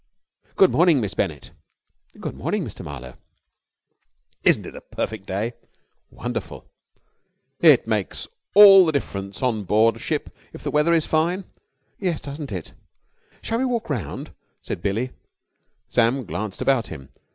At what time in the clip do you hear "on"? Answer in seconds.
9.43-9.63